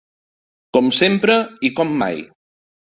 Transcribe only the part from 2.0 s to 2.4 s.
mai.